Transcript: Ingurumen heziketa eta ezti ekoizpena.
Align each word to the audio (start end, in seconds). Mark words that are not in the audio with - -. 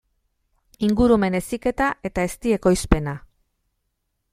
Ingurumen 0.87 1.37
heziketa 1.41 1.91
eta 2.11 2.27
ezti 2.31 2.59
ekoizpena. 2.59 3.19